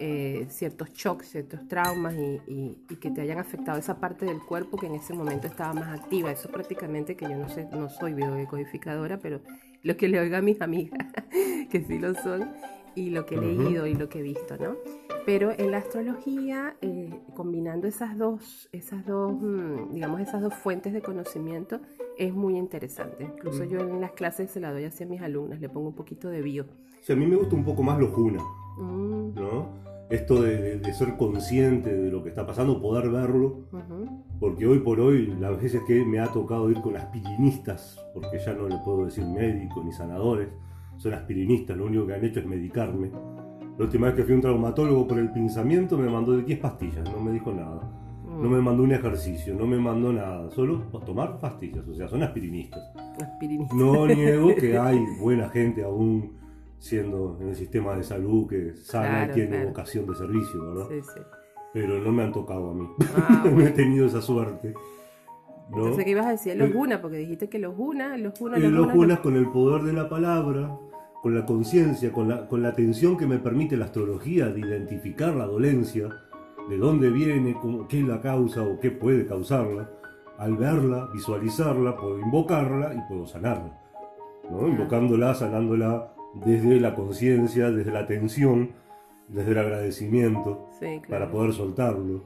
eh, 0.00 0.46
ciertos 0.48 0.92
shocks, 0.92 1.28
ciertos 1.28 1.68
traumas 1.68 2.14
y, 2.16 2.76
que 3.00 3.10
te 3.10 3.20
hayan 3.20 3.38
afectado 3.38 3.78
esa 3.78 4.00
parte 4.00 4.26
del 4.26 4.40
cuerpo 4.40 4.76
que 4.76 4.86
en 4.86 4.96
ese 4.96 5.14
momento 5.14 5.46
estaba 5.46 5.72
más 5.72 6.00
activa. 6.00 6.32
Eso 6.32 6.48
prácticamente 6.48 7.16
que 7.16 7.26
yo 7.26 7.36
no 7.36 7.48
sé, 7.48 7.68
no 7.70 7.88
soy 7.88 8.14
biodecodificadora, 8.14 9.18
pero 9.20 9.40
lo 9.84 9.96
que 9.96 10.08
le 10.08 10.18
oiga 10.18 10.38
a 10.38 10.42
mis 10.42 10.60
amigas, 10.60 10.98
que 11.70 11.84
sí 11.86 12.00
lo 12.00 12.14
son, 12.14 12.50
y 12.94 13.10
lo 13.10 13.24
que 13.26 13.36
he 13.36 13.38
leído 13.38 13.86
y 13.86 13.94
lo 13.94 14.08
que 14.08 14.18
he 14.18 14.22
visto, 14.22 14.56
¿no? 14.56 14.76
Pero 15.24 15.52
en 15.56 15.70
la 15.70 15.78
astrología, 15.78 16.76
eh, 16.80 17.10
combinando 17.34 17.86
esas 17.86 18.18
dos, 18.18 18.68
esas 18.72 19.06
dos, 19.06 19.32
mm, 19.40 19.94
digamos, 19.94 20.20
esas 20.20 20.42
dos 20.42 20.54
fuentes 20.54 20.92
de 20.92 21.00
conocimiento, 21.00 21.80
es 22.18 22.34
muy 22.34 22.56
interesante. 22.56 23.24
Incluso 23.24 23.64
yo 23.64 23.80
en 23.80 24.00
las 24.00 24.12
clases 24.12 24.50
se 24.50 24.60
la 24.60 24.72
doy 24.72 24.84
hacia 24.84 25.06
mis 25.06 25.22
alumnas, 25.22 25.60
le 25.60 25.68
pongo 25.68 25.88
un 25.88 25.94
poquito 25.94 26.28
de 26.28 26.42
bio. 26.42 26.66
Sí, 27.00 27.12
a 27.12 27.16
mí 27.16 27.26
me 27.26 27.36
gusta 27.36 27.54
un 27.54 27.64
poco 27.64 27.82
más 27.82 27.98
lo 27.98 28.08
Juna, 28.08 28.42
mm. 28.78 29.34
¿no? 29.34 29.82
Esto 30.10 30.42
de, 30.42 30.82
ser 30.92 31.16
consciente 31.16 31.90
de 31.90 32.10
lo 32.10 32.22
que 32.22 32.28
está 32.28 32.46
pasando, 32.46 32.82
poder 32.82 33.08
verlo, 33.08 33.60
porque 34.38 34.66
hoy 34.66 34.80
por 34.80 35.00
hoy, 35.00 35.34
las 35.40 35.56
veces 35.60 35.80
que 35.86 36.04
me 36.04 36.20
ha 36.20 36.26
tocado 36.26 36.70
ir 36.70 36.82
con 36.82 36.96
aspirinistas, 36.98 37.98
porque 38.12 38.38
ya 38.38 38.52
no 38.52 38.68
le 38.68 38.76
puedo 38.84 39.06
decir 39.06 39.24
médicos 39.24 39.82
ni 39.82 39.90
sanadores, 39.90 40.48
son 40.98 41.14
aspirinistas, 41.14 41.78
lo 41.78 41.86
único 41.86 42.06
que 42.06 42.14
han 42.14 42.24
hecho 42.24 42.40
es 42.40 42.46
medicarme. 42.46 43.10
La 43.78 43.84
última 43.84 44.06
vez 44.08 44.16
que 44.16 44.22
fui 44.24 44.32
a 44.32 44.36
un 44.36 44.42
traumatólogo 44.42 45.08
por 45.08 45.18
el 45.18 45.32
pinzamiento 45.32 45.96
me 45.96 46.08
mandó 46.08 46.36
de 46.36 46.42
10 46.42 46.58
pastillas, 46.58 47.10
no 47.10 47.20
me 47.20 47.32
dijo 47.32 47.52
nada. 47.52 47.80
No 48.24 48.48
me 48.48 48.60
mandó 48.60 48.82
un 48.82 48.92
ejercicio, 48.92 49.54
no 49.54 49.66
me 49.66 49.78
mandó 49.78 50.12
nada, 50.12 50.50
solo 50.50 50.82
tomar 51.04 51.38
pastillas, 51.38 51.86
o 51.86 51.94
sea, 51.94 52.08
son 52.08 52.22
aspirinistas. 52.22 52.82
aspirinistas. 53.20 53.76
No 53.76 54.06
niego 54.06 54.54
que 54.54 54.78
hay 54.78 54.98
buena 55.20 55.48
gente 55.50 55.84
aún 55.84 56.32
siendo 56.78 57.38
en 57.40 57.50
el 57.50 57.54
sistema 57.54 57.94
de 57.94 58.02
salud 58.02 58.48
que 58.48 58.74
sana 58.74 59.28
y 59.30 59.34
tiene 59.34 59.66
vocación 59.66 60.06
de 60.06 60.14
servicio, 60.14 60.74
¿verdad? 60.74 60.86
Sí, 60.88 61.02
sí. 61.02 61.20
Pero 61.72 62.00
no 62.00 62.10
me 62.10 62.24
han 62.24 62.32
tocado 62.32 62.70
a 62.70 62.74
mí. 62.74 62.88
Ah, 63.16 63.44
no 63.54 63.60
he 63.60 63.70
tenido 63.70 64.06
esa 64.06 64.20
suerte. 64.20 64.74
Entonces, 65.68 66.04
¿qué 66.04 66.10
ibas 66.10 66.26
a 66.26 66.30
decir? 66.32 66.56
Los 66.56 66.72
Guna, 66.72 67.00
porque 67.00 67.18
dijiste 67.18 67.48
que 67.48 67.58
los 67.58 67.76
Guna, 67.76 68.16
los 68.18 68.38
Guna, 68.38 68.58
los, 68.58 68.72
los 68.72 68.92
Guna, 68.92 69.22
con 69.22 69.36
el 69.36 69.48
poder 69.50 69.82
de 69.82 69.92
la 69.92 70.08
palabra, 70.08 70.76
con 71.22 71.36
la 71.36 71.46
conciencia, 71.46 72.12
con 72.12 72.28
la, 72.28 72.48
con 72.48 72.62
la 72.62 72.70
atención 72.70 73.16
que 73.16 73.26
me 73.26 73.38
permite 73.38 73.76
la 73.76 73.84
astrología 73.84 74.48
de 74.48 74.58
identificar 74.58 75.34
la 75.36 75.46
dolencia, 75.46 76.08
de 76.68 76.76
dónde 76.76 77.10
viene, 77.10 77.56
cómo, 77.60 77.86
qué 77.86 78.00
es 78.00 78.06
la 78.06 78.20
causa 78.20 78.62
o 78.62 78.80
qué 78.80 78.90
puede 78.90 79.24
causarla. 79.24 79.88
Al 80.36 80.56
verla, 80.56 81.08
visualizarla, 81.12 81.96
puedo 81.96 82.18
invocarla 82.18 82.92
y 82.94 82.98
puedo 83.08 83.26
sanarla. 83.28 83.78
¿no? 84.50 84.66
Invocándola, 84.66 85.34
sanándola 85.34 86.12
desde 86.44 86.80
la 86.80 86.96
conciencia, 86.96 87.70
desde 87.70 87.92
la 87.92 88.00
atención, 88.00 88.72
desde 89.28 89.52
el 89.52 89.58
agradecimiento, 89.58 90.70
para 91.08 91.30
poder 91.30 91.52
soltarlo. 91.52 92.24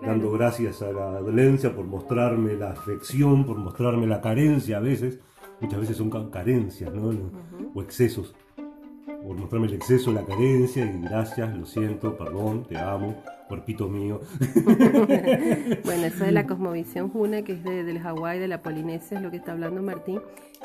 Dando 0.00 0.30
gracias 0.30 0.80
a 0.80 0.92
la 0.92 1.20
dolencia 1.20 1.74
por 1.74 1.86
mostrarme 1.86 2.54
la 2.54 2.70
afección, 2.70 3.44
por 3.44 3.58
mostrarme 3.58 4.06
la 4.06 4.20
carencia 4.20 4.76
a 4.76 4.80
veces. 4.80 5.18
Muchas 5.60 5.80
veces 5.80 5.96
son 5.96 6.30
carencias, 6.30 6.92
¿no? 6.92 7.12
O 7.74 7.82
excesos. 7.82 8.34
Por 9.22 9.36
mostrarme 9.36 9.66
el 9.66 9.74
exceso, 9.74 10.12
la 10.12 10.24
carencia 10.24 10.84
y 10.84 11.00
gracias, 11.00 11.56
lo 11.56 11.66
siento, 11.66 12.16
perdón, 12.16 12.64
te 12.64 12.78
amo, 12.78 13.16
cuerpito 13.48 13.88
mío. 13.88 14.20
bueno, 15.84 16.06
eso 16.06 16.24
de 16.24 16.32
la 16.32 16.46
cosmovisión 16.46 17.08
Juna, 17.10 17.42
que 17.42 17.52
es 17.54 17.64
de, 17.64 17.82
del 17.82 17.98
Hawái, 17.98 18.38
de 18.38 18.48
la 18.48 18.62
Polinesia, 18.62 19.16
es 19.16 19.22
lo 19.22 19.30
que 19.30 19.38
está 19.38 19.52
hablando 19.52 19.82
Martín. 19.82 20.20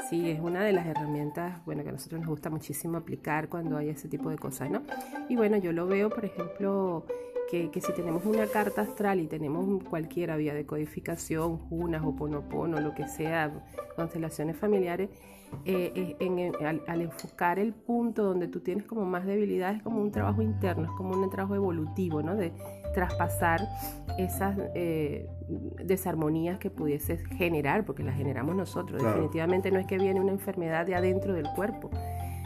Sí, 0.10 0.30
es 0.30 0.40
una 0.40 0.64
de 0.64 0.74
las 0.74 0.86
herramientas, 0.86 1.64
bueno, 1.66 1.84
que 1.84 1.90
a 1.90 1.92
nosotros 1.92 2.22
nos 2.22 2.30
gusta 2.30 2.50
muchísimo 2.50 2.98
aplicar 2.98 3.50
cuando 3.50 3.78
hay 3.78 3.90
ese 3.90 4.08
tipo 4.08 4.30
de 4.30 4.38
cosas, 4.38 4.70
¿no? 4.70 4.84
Y 5.30 5.36
bueno, 5.36 5.58
yo 5.58 5.72
lo 5.72 5.88
veo, 5.88 6.10
por 6.10 6.26
ejemplo, 6.26 7.06
que, 7.50 7.70
que, 7.72 7.82
si 7.82 7.94
tenemos 7.94 8.26
una 8.26 8.48
carta 8.48 8.82
astral 8.82 9.20
y 9.20 9.28
tenemos 9.28 9.84
cualquier 9.84 10.36
vía 10.38 10.54
de 10.54 10.66
codificación, 10.66 11.58
Junas 11.58 12.04
o 12.06 12.16
Ponopono, 12.16 12.80
lo 12.80 12.94
que 12.94 13.08
sea, 13.08 13.52
constelaciones 13.96 14.58
familiares, 14.58 15.10
eh, 15.66 16.16
en, 16.20 16.52
al, 16.88 17.02
enfocar 17.02 17.60
el 17.60 17.74
punto 17.74 18.24
donde 18.24 18.48
tú 18.48 18.60
tienes 18.60 18.86
como 18.86 19.06
más 19.06 19.26
debilidad, 19.26 19.76
es 19.76 19.84
como 19.84 20.02
un 20.02 20.12
trabajo 20.12 20.42
interno, 20.42 20.86
es 20.86 20.92
como 20.92 21.14
un 21.14 21.30
trabajo 21.30 21.56
evolutivo, 21.56 22.22
¿no? 22.22 22.36
De 22.36 22.52
traspasar 22.94 23.62
esas 24.18 24.58
eh, 24.76 25.28
desarmonías 25.84 26.60
que 26.60 26.70
pudieses 26.70 27.26
generar, 27.38 27.86
porque 27.86 28.04
las 28.04 28.16
generamos 28.16 28.56
nosotros. 28.56 29.02
Definitivamente 29.02 29.72
no 29.72 29.80
es 29.80 29.86
que 29.86 29.98
viene 29.98 30.20
una 30.20 30.32
enfermedad 30.32 30.86
de 30.86 30.96
adentro 30.96 31.34
del 31.34 31.48
cuerpo, 31.56 31.90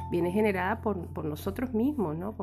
viene 0.09 0.31
generada 0.31 0.81
por, 0.81 1.07
por 1.07 1.25
nosotros 1.25 1.73
mismos, 1.73 2.17
¿no? 2.17 2.35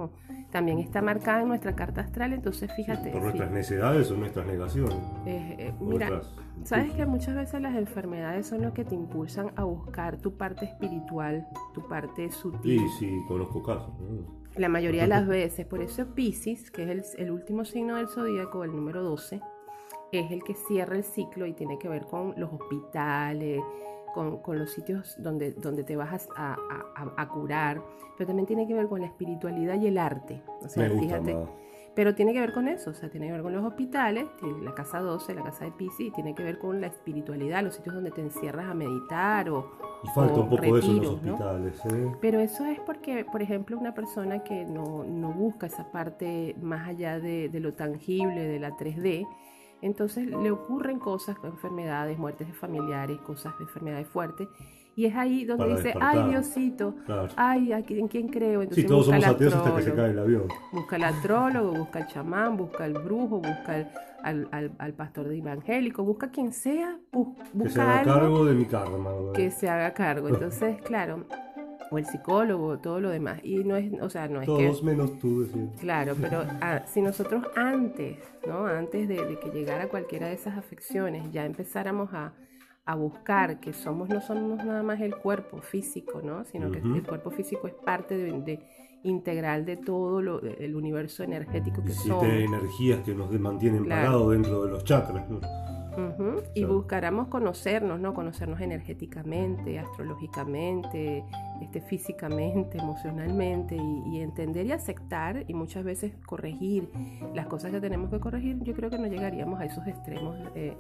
también 0.51 0.79
está 0.79 1.03
marcada 1.03 1.43
en 1.43 1.49
nuestra 1.49 1.75
carta 1.75 2.03
astral, 2.03 2.33
entonces 2.33 2.73
fíjate. 2.75 3.11
por 3.11 3.23
nuestras 3.23 3.51
necesidades 3.51 4.11
o 4.11 4.17
nuestras 4.17 4.47
negaciones. 4.47 4.97
Eh, 5.27 5.73
mira, 5.81 6.23
sabes 6.63 6.93
que 6.93 7.07
muchas 7.07 7.35
veces 7.35 7.61
las 7.61 7.75
enfermedades 7.75 8.47
son 8.47 8.63
lo 8.63 8.73
que 8.73 8.85
te 8.85 8.95
impulsan 8.95 9.51
a 9.57 9.65
buscar 9.65 10.19
tu 10.19 10.37
parte 10.37 10.65
espiritual, 10.65 11.47
tu 11.73 11.87
parte 11.89 12.31
sutil. 12.31 12.81
Sí, 12.81 12.87
sí, 12.99 13.21
conozco 13.27 13.63
casos. 13.63 13.91
La 14.57 14.69
mayoría 14.69 15.03
de 15.03 15.09
las 15.09 15.27
veces, 15.27 15.67
por 15.67 15.81
eso 15.81 16.15
Pisces, 16.15 16.71
que 16.71 16.85
es 16.85 16.89
el, 16.89 17.25
el 17.25 17.31
último 17.33 17.65
signo 17.65 17.97
del 17.97 18.07
zodíaco, 18.07 18.63
el 18.63 18.71
número 18.71 19.03
12, 19.03 19.41
es 20.13 20.31
el 20.31 20.45
que 20.45 20.55
cierra 20.55 20.97
el 20.97 21.05
ciclo 21.05 21.47
y 21.47 21.55
tiene 21.55 21.79
que 21.79 21.89
ver 21.89 22.07
con 22.07 22.35
los 22.37 22.53
hospitales, 22.53 23.61
con, 24.15 24.59
los 24.59 24.71
sitios 24.71 25.17
donde, 25.19 25.53
donde 25.53 25.85
te 25.85 25.97
vas 25.97 26.29
a, 26.37 26.57
a, 27.17 27.29
curar, 27.29 27.83
pero 28.17 28.29
también 28.29 28.47
tiene 28.47 28.67
que 28.67 28.75
ver 28.75 28.87
con 28.87 29.01
la 29.01 29.07
espiritualidad 29.07 29.75
y 29.81 29.89
el 29.89 29.99
arte. 29.99 30.43
O 30.63 30.69
sea, 30.69 30.89
fíjate. 30.89 31.37
Pero 31.95 32.15
tiene 32.15 32.33
que 32.33 32.41
ver 32.41 32.53
con 32.53 32.67
eso, 32.67 32.91
o 32.91 32.95
sea, 32.95 33.09
tiene 33.09 33.27
que 33.27 33.33
ver 33.33 33.43
con 33.43 33.53
los 33.53 33.65
hospitales, 33.65 34.27
la 34.63 34.75
casa 34.75 34.99
12, 34.99 35.33
la 35.35 35.45
casa 35.45 35.65
de 35.65 35.71
Pisi, 35.71 36.11
tiene 36.11 36.35
que 36.35 36.43
ver 36.43 36.59
con 36.59 36.81
la 36.81 36.89
espiritualidad, 36.89 37.63
los 37.63 37.77
sitios 37.77 37.95
donde 37.95 38.11
te 38.11 38.21
encierras 38.21 38.67
a 38.69 38.75
meditar 38.75 39.49
o. 39.49 39.71
Y 40.03 40.09
falta 40.09 40.41
un 40.41 40.49
poco 40.49 40.63
de 40.63 40.79
eso 40.81 40.91
en 40.91 40.97
los 40.97 41.15
hospitales, 41.15 41.81
¿eh? 41.87 42.13
Pero 42.21 42.41
eso 42.41 42.65
es 42.67 42.81
porque, 42.81 43.25
por 43.25 43.43
ejemplo, 43.43 43.79
una 43.79 43.95
persona 43.95 44.43
que 44.43 44.65
no, 44.65 45.05
no 45.05 45.33
busca 45.33 45.67
esa 45.67 45.93
parte 45.93 46.57
más 46.61 46.89
allá 46.89 47.21
de, 47.21 47.49
de 47.49 47.61
lo 47.61 47.75
tangible, 47.75 48.43
de 48.43 48.59
la 48.59 48.77
3D, 48.77 49.29
entonces 49.87 50.27
le 50.27 50.51
ocurren 50.51 50.99
cosas, 50.99 51.37
enfermedades, 51.45 52.19
muertes 52.19 52.47
de 52.47 52.55
familiares, 52.55 53.19
cosas 53.21 53.57
de 53.59 53.65
enfermedades 53.65 54.07
fuertes. 54.09 54.49
Y 54.97 55.07
es 55.07 55.17
ahí 55.17 55.45
donde 55.45 55.75
dice, 55.75 55.93
ay 56.01 56.31
Diosito, 56.31 56.95
ay, 57.37 57.73
¿en 57.73 58.09
quién 58.09 58.29
creo? 58.29 58.63
Entonces, 58.63 58.85
sí, 58.85 58.89
todos 58.89 59.07
somos 59.07 59.25
ateos 59.25 59.55
hasta 59.55 59.77
que 59.77 59.83
se 59.83 59.95
cae 59.95 60.11
el 60.11 60.19
avión. 60.19 60.49
Busca 60.73 60.97
al 60.97 61.05
astrólogo, 61.05 61.73
busca 61.73 61.99
al 61.99 62.07
chamán, 62.07 62.57
busca 62.57 62.85
al 62.85 62.95
brujo, 62.95 63.41
busca 63.41 63.91
al, 64.23 64.49
al, 64.79 64.95
pastor 64.95 65.29
de 65.29 65.39
evangélico, 65.39 66.03
busca 66.05 66.31
quien 66.31 66.53
sea, 66.53 66.97
busca 67.13 67.45
Que 67.61 67.69
se 67.69 67.81
haga 67.81 68.03
cargo 68.05 68.45
de 68.45 68.55
mi 68.55 68.65
karma. 68.65 69.11
Que 69.35 69.51
se 69.51 69.69
haga 69.69 69.93
cargo. 69.93 70.29
Entonces, 70.31 70.81
claro, 70.83 71.27
o 71.95 71.99
el 71.99 72.07
psicólogo, 72.07 72.79
todo 72.79 73.01
lo 73.01 73.11
demás. 73.11 73.41
Y 73.45 73.63
no 73.65 73.77
es, 73.77 73.93
o 74.01 74.11
sea, 74.11 74.29
no 74.29 74.41
es 74.41 74.47
Todos 74.47 74.83
menos 74.83 75.19
tú, 75.19 75.47
Claro, 75.81 76.15
pero 76.21 76.45
ah, 76.61 76.83
si 76.87 77.01
nosotros 77.01 77.45
antes, 77.57 78.19
¿no? 78.47 78.67
Antes 78.67 79.09
de, 79.09 79.39
que 79.39 79.51
llegara 79.51 79.89
cualquiera 79.89 80.27
de 80.27 80.35
esas 80.35 80.59
afecciones, 80.59 81.31
ya 81.33 81.47
empezáramos 81.47 82.11
a, 82.13 82.33
buscar 82.99 83.61
que 83.61 83.73
somos, 83.73 84.11
no 84.11 84.21
somos 84.21 84.63
nada 84.63 84.83
más 84.83 85.01
el 85.01 85.17
cuerpo 85.17 85.63
físico, 85.63 86.21
¿no? 86.23 86.45
Sino 86.45 86.71
que 86.71 86.81
el 86.81 87.03
cuerpo 87.03 87.31
físico 87.31 87.67
es 87.67 87.73
parte 87.73 88.15
de, 88.15 88.61
integral 89.05 89.65
de 89.65 89.79
todo 89.79 90.21
lo, 90.21 90.43
el 90.43 90.77
universo 90.77 91.23
energético 91.23 91.83
que 91.83 91.93
somos. 91.93 92.25
Siete 92.25 92.45
energías 92.45 93.01
que 93.01 93.15
nos 93.15 93.31
mantienen 93.41 93.89
parados 93.89 94.33
dentro 94.33 94.65
de 94.65 94.73
los 94.73 94.85
chakras, 94.85 95.31
¿no? 95.31 95.41
Y 96.55 96.65
buscáramos 96.65 97.29
conocernos, 97.29 98.01
¿no? 98.01 98.15
Conocernos 98.15 98.61
energéticamente, 98.61 99.79
astrológicamente, 99.79 101.25
este, 101.61 101.81
físicamente, 101.81 102.79
emocionalmente 102.79 103.77
y, 103.77 104.21
entender 104.21 104.67
y 104.67 104.73
aceptar 104.73 105.45
y 105.47 105.55
muchas 105.55 105.85
veces 105.85 106.13
corregir 106.27 106.91
las 107.35 107.47
cosas 107.47 107.71
que 107.71 107.81
tenemos 107.81 108.11
que 108.11 108.21
corregir, 108.21 108.63
yo 108.63 108.75
creo 108.75 108.91
que 108.91 108.99
no 108.99 109.07
llegaríamos 109.07 109.61
a 109.61 109.65
esos 109.65 109.87
extremos 109.87 110.37
de, 110.55 110.77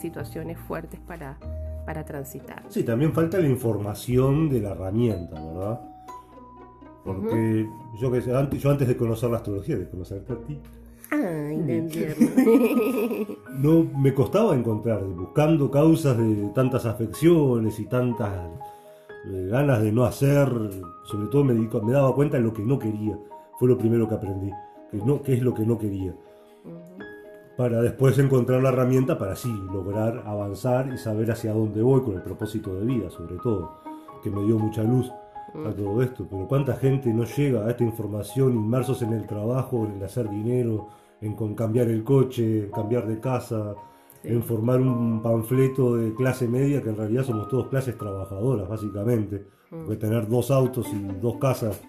situaciones 0.00 0.58
fuertes 0.58 1.00
para, 1.00 1.38
para 1.84 2.04
transitar. 2.04 2.62
Sí, 2.68 2.84
también 2.84 3.12
falta 3.12 3.38
la 3.38 3.48
información 3.48 4.48
de 4.48 4.60
la 4.60 4.70
herramienta, 4.70 5.40
¿verdad? 5.42 5.80
Porque 7.04 7.68
yo, 8.00 8.10
que, 8.10 8.18
antes, 8.34 8.62
yo 8.62 8.70
antes 8.70 8.88
de 8.88 8.96
conocer 8.96 9.30
la 9.30 9.36
astrología, 9.36 9.76
de 9.76 9.88
conocerte 9.88 10.32
a 10.32 10.36
ti, 10.38 10.58
no 13.58 13.84
me 13.98 14.14
costaba 14.14 14.54
encontrar, 14.54 15.04
buscando 15.04 15.70
causas 15.70 16.16
de 16.18 16.50
tantas 16.54 16.86
afecciones 16.86 17.78
y 17.78 17.86
tantas 17.86 18.32
eh, 19.26 19.48
ganas 19.50 19.82
de 19.82 19.92
no 19.92 20.04
hacer, 20.04 20.48
sobre 21.04 21.28
todo 21.28 21.44
me, 21.44 21.54
me, 21.54 21.92
daba 21.92 22.14
cuenta 22.14 22.36
de 22.36 22.42
lo 22.42 22.52
que 22.52 22.62
no 22.62 22.78
quería. 22.78 23.18
Fue 23.58 23.68
lo 23.68 23.78
primero 23.78 24.08
que 24.08 24.14
aprendí, 24.14 24.50
que, 24.90 24.98
no, 24.98 25.20
es 25.24 25.42
lo 25.42 25.54
que 25.54 25.64
no 25.64 25.78
quería. 25.78 26.14
Para 27.56 27.80
después 27.80 28.18
encontrar 28.18 28.62
la 28.62 28.70
herramienta 28.70 29.16
para 29.16 29.32
así 29.32 29.52
lograr 29.72 30.24
avanzar 30.26 30.92
y 30.92 30.98
saber 30.98 31.30
hacia 31.30 31.52
dónde 31.52 31.82
voy 31.82 32.02
con 32.02 32.14
el 32.14 32.22
propósito 32.22 32.74
de 32.74 32.84
vida, 32.84 33.10
sobre 33.10 33.36
todo, 33.36 33.78
que 34.22 34.30
me 34.30 34.42
dio 34.42 34.58
mucha 34.58 34.82
luz 34.82 35.10
a 35.64 35.72
todo 35.72 36.02
esto. 36.02 36.26
Pero 36.28 36.48
cuánta 36.48 36.74
gente 36.74 37.12
no 37.12 37.24
llega 37.24 37.64
a 37.64 37.70
esta 37.70 37.84
información 37.84 38.54
inmersos 38.54 39.02
en 39.02 39.12
el 39.12 39.26
trabajo, 39.26 39.86
en 39.86 39.92
el 39.92 40.02
hacer 40.02 40.28
dinero, 40.28 40.88
en 41.20 41.34
con 41.34 41.54
cambiar 41.54 41.88
el 41.88 42.04
coche, 42.04 42.64
en 42.64 42.70
cambiar 42.70 43.06
de 43.06 43.20
casa, 43.20 43.74
en 44.22 44.42
formar 44.42 44.80
un 44.80 45.22
panfleto 45.22 45.96
de 45.96 46.14
clase 46.14 46.48
media, 46.48 46.82
que 46.82 46.88
en 46.90 46.96
realidad 46.96 47.24
somos 47.24 47.48
todos 47.48 47.68
clases 47.68 47.96
trabajadoras, 47.96 48.68
básicamente. 48.68 49.46
Mm. 49.70 49.84
Porque 49.84 49.96
tener 49.96 50.28
dos 50.28 50.50
autos 50.50 50.86
y 50.92 50.98
dos 51.20 51.36
casas 51.36 51.80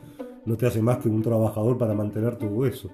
no 0.46 0.56
te 0.56 0.68
hace 0.68 0.82
más 0.82 0.98
que 0.98 1.10
un 1.10 1.22
trabajador 1.22 1.78
para 1.78 1.94
mantener 1.94 2.38
todo 2.38 2.66
eso. 2.66 2.90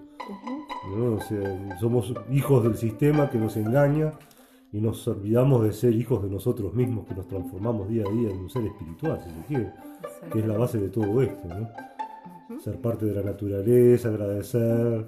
somos 1.79 2.13
hijos 2.31 2.63
del 2.63 2.75
sistema 2.75 3.29
que 3.29 3.37
nos 3.37 3.57
engaña 3.57 4.13
y 4.71 4.79
nos 4.79 5.05
olvidamos 5.07 5.63
de 5.63 5.73
ser 5.73 5.93
hijos 5.93 6.23
de 6.23 6.29
nosotros 6.29 6.73
mismos, 6.73 7.05
que 7.05 7.15
nos 7.15 7.27
transformamos 7.27 7.89
día 7.89 8.03
a 8.07 8.11
día 8.11 8.29
en 8.29 8.37
un 8.37 8.49
ser 8.49 8.65
espiritual, 8.65 9.19
si 9.21 9.29
se 9.29 9.45
quiere, 9.47 9.73
que 10.31 10.39
es 10.39 10.47
la 10.47 10.57
base 10.57 10.77
de 10.77 10.89
todo 10.89 11.21
esto. 11.21 11.49
Ser 12.63 12.79
parte 12.79 13.05
de 13.05 13.15
la 13.15 13.23
naturaleza, 13.23 14.09
agradecer, 14.09 15.05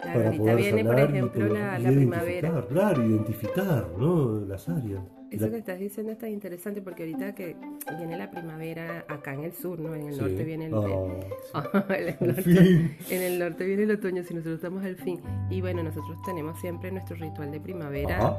Claro, 0.00 0.26
ahorita 0.26 0.54
viene, 0.54 0.84
por 0.84 1.00
ejemplo, 1.00 1.48
la, 1.48 1.78
la 1.78 1.90
primavera. 1.90 2.66
Claro, 2.68 3.04
identificar, 3.04 3.88
¿no? 3.98 4.40
Las 4.46 4.68
áreas. 4.68 5.02
Eso 5.30 5.50
que 5.50 5.58
estás 5.58 5.78
diciendo 5.78 6.12
está 6.12 6.28
interesante 6.28 6.80
porque 6.80 7.02
ahorita 7.02 7.34
que 7.34 7.56
viene 7.98 8.16
la 8.16 8.30
primavera 8.30 9.04
acá 9.08 9.34
en 9.34 9.44
el 9.44 9.52
sur, 9.52 9.78
¿no? 9.78 9.94
En 9.94 10.08
el 10.08 10.16
norte 10.16 10.44
viene 10.44 10.66
el, 10.66 10.74
oh, 10.74 11.20
el, 11.90 12.16
norte, 12.20 12.96
en 13.10 13.22
el 13.22 13.38
norte 13.38 13.66
viene 13.66 13.82
el 13.82 13.90
otoño, 13.90 14.22
si 14.22 14.32
nosotros 14.32 14.56
estamos 14.56 14.84
al 14.84 14.96
fin. 14.96 15.20
Y 15.50 15.60
bueno, 15.60 15.82
nosotros 15.82 16.16
tenemos 16.24 16.58
siempre 16.60 16.90
nuestro 16.90 17.16
ritual 17.16 17.50
de 17.50 17.60
primavera. 17.60 18.38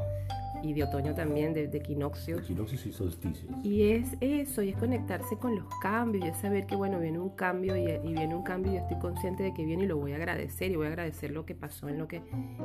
Y 0.64 0.74
de 0.74 0.84
otoño 0.84 1.14
también, 1.14 1.54
de, 1.54 1.66
equinoccios. 1.66 2.42
Equinoccios 2.42 2.86
y 2.86 2.92
solsticios. 2.92 3.52
Y 3.64 3.92
es 3.92 4.16
eso, 4.22 4.62
y 4.62 4.70
es 4.70 4.78
conectarse 4.78 5.38
con 5.38 5.56
los 5.56 5.68
cambios, 5.82 6.26
y 6.26 6.30
es 6.30 6.38
saber 6.38 6.66
que, 6.66 6.76
bueno, 6.76 7.00
viene 7.00 7.20
un 7.20 7.30
cambio 7.30 7.76
y, 7.76 7.86
viene 7.86 8.36
un 8.36 8.44
cambio 8.44 8.74
y 8.74 8.78
estoy 8.78 8.98
consciente 9.00 9.44
de 9.44 9.54
que 9.54 9.66
viene 9.66 9.84
y 9.84 9.88
lo 9.88 9.98
voy 9.98 10.14
a 10.14 10.16
agradecer 10.16 10.72
y 10.72 10.76
voy 10.76 10.88
a 10.88 10.90
agradecer 10.90 11.32
lo 11.32 11.46
que 11.46 11.56
pasó 11.56 11.88
en 11.88 11.98
lo, 11.98 12.08
que, 12.08 12.22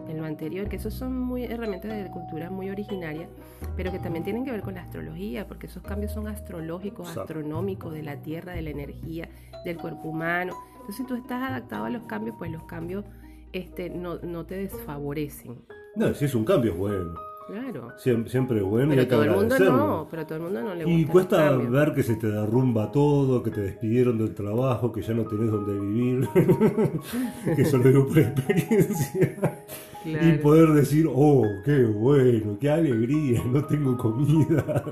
en 0.08 0.16
lo 0.16 0.24
anterior, 0.24 0.68
que 0.68 0.76
esos 0.76 0.94
son 0.94 1.18
muy 1.18 1.44
herramientas 1.44 1.92
de 1.92 2.10
cultura 2.10 2.50
muy 2.50 2.70
originarias, 2.70 3.28
pero 3.76 3.92
que 3.92 3.98
también 3.98 4.24
tienen 4.24 4.44
que 4.44 4.50
ver 4.50 4.62
con 4.62 4.74
la 4.74 4.82
astrología, 4.82 5.46
porque 5.46 5.66
esos 5.66 5.82
cambios 5.82 6.12
son 6.12 6.28
astrológicos, 6.28 7.16
astronómicos, 7.16 7.92
de 7.92 8.02
la 8.02 8.16
tierra, 8.22 8.52
de 8.52 8.62
la 8.62 8.70
energía, 8.70 9.28
del 9.64 9.76
cuerpo 9.76 10.08
humano. 10.08 10.54
Entonces, 10.72 10.96
si 10.96 11.04
tú 11.04 11.14
estás 11.14 11.42
adaptado 11.42 11.86
a 11.86 11.90
los 11.90 12.02
cambios, 12.04 12.36
pues 12.38 12.50
los 12.50 12.64
cambios 12.64 13.04
este, 13.52 13.88
no, 13.88 14.18
no 14.18 14.44
te 14.44 14.56
desfavorecen. 14.56 15.64
No, 15.96 16.12
si 16.12 16.24
es 16.24 16.34
un 16.34 16.44
cambio 16.44 16.72
es 16.72 16.78
bueno. 16.78 17.14
Claro. 17.46 17.92
siempre 17.98 18.56
es 18.58 18.62
bueno 18.62 18.90
pero 18.90 19.02
y 19.02 19.06
todo 19.06 19.22
el 19.24 19.30
mundo 19.30 19.58
no, 19.58 20.08
pero 20.10 20.26
todo 20.26 20.36
el 20.36 20.44
mundo 20.44 20.62
no 20.62 20.74
le 20.74 20.84
gusta. 20.84 21.00
Y 21.00 21.04
cuesta 21.04 21.56
ver 21.56 21.92
que 21.92 22.02
se 22.02 22.16
te 22.16 22.28
derrumba 22.28 22.90
todo, 22.90 23.42
que 23.42 23.50
te 23.50 23.60
despidieron 23.60 24.16
del 24.16 24.34
trabajo, 24.34 24.90
que 24.90 25.02
ya 25.02 25.12
no 25.12 25.24
tenés 25.24 25.50
donde 25.50 25.78
vivir. 25.78 26.28
que 27.44 27.62
eso 27.62 27.78
lo 27.78 27.84
digo 27.84 28.06
por 28.06 28.18
experiencia. 28.18 29.36
Y 30.04 30.38
poder 30.38 30.70
decir, 30.72 31.08
oh, 31.12 31.44
qué 31.64 31.84
bueno, 31.84 32.58
qué 32.60 32.70
alegría, 32.70 33.42
no 33.44 33.64
tengo 33.64 33.96
comida. 33.96 34.84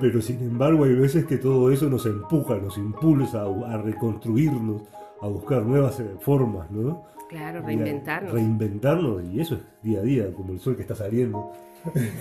Pero 0.00 0.22
sin 0.22 0.40
embargo 0.42 0.84
hay 0.84 0.94
veces 0.94 1.24
que 1.26 1.38
todo 1.38 1.70
eso 1.70 1.88
nos 1.88 2.06
empuja, 2.06 2.56
nos 2.56 2.78
impulsa 2.78 3.44
a, 3.66 3.78
reconstruirnos, 3.78 4.82
a 5.22 5.28
buscar 5.28 5.62
nuevas 5.62 5.98
eh, 6.00 6.16
formas, 6.20 6.70
¿no? 6.70 7.04
Claro, 7.28 7.62
reinventarnos. 7.62 8.32
Reinventarnos 8.32 9.24
y 9.24 9.40
eso 9.40 9.54
es 9.54 9.60
día 9.82 10.00
a 10.00 10.02
día, 10.02 10.34
como 10.34 10.52
el 10.52 10.60
sol 10.60 10.76
que 10.76 10.82
está 10.82 10.94
saliendo. 10.94 11.52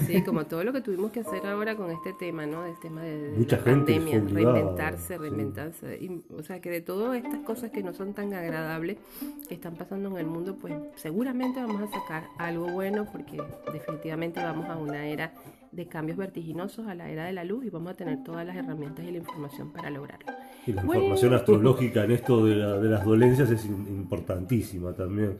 Sí, 0.08 0.24
como 0.24 0.46
todo 0.46 0.63
lo 0.63 0.74
que 0.74 0.81
tuvimos 0.81 1.12
que 1.12 1.20
hacer 1.20 1.46
ahora 1.46 1.75
con 1.75 1.91
este 1.91 2.13
tema, 2.13 2.46
¿no? 2.46 2.63
Del 2.63 2.79
tema 2.79 3.03
de, 3.03 3.46
la 3.48 3.63
pandemia, 3.63 4.20
reinventarse, 4.20 5.17
reinventarse. 5.17 6.00
o 6.36 6.41
sea, 6.41 6.60
que 6.62 6.70
de 6.70 6.81
todas 6.81 7.17
estas 7.17 7.41
cosas 7.41 7.70
que 7.70 7.84
no 7.84 7.93
son 7.93 8.13
tan 8.13 8.34
agradables 8.34 8.98
que 9.48 9.53
están 9.53 9.75
pasando 9.75 10.10
en 10.10 10.17
el 10.17 10.25
mundo, 10.25 10.55
pues 10.60 10.74
seguramente 10.96 11.62
vamos 11.62 11.81
a 11.81 11.91
sacar 11.91 12.24
algo 12.38 12.72
bueno 12.72 13.05
porque 13.12 13.41
definitivamente 13.72 14.41
vamos 14.43 14.67
a 14.67 14.77
una 14.77 15.05
era 15.05 15.31
de 15.71 15.87
cambios 15.87 16.17
vertiginosos 16.17 16.87
a 16.87 16.95
la 16.95 17.09
era 17.09 17.25
de 17.25 17.33
la 17.33 17.43
luz 17.43 17.65
y 17.65 17.69
vamos 17.69 17.93
a 17.93 17.95
tener 17.95 18.23
todas 18.23 18.45
las 18.45 18.55
herramientas 18.55 19.05
y 19.05 19.11
la 19.11 19.17
información 19.17 19.71
para 19.71 19.89
lograrlo. 19.89 20.27
Y 20.67 20.73
la 20.73 20.81
información 20.81 21.33
astrológica 21.33 22.03
en 22.03 22.11
esto 22.11 22.45
de, 22.45 22.55
las 22.55 23.05
dolencias 23.05 23.49
es 23.49 23.65
importantísima 23.65 24.93
también 24.93 25.37